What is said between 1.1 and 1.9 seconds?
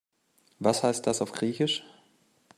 auf Griechisch?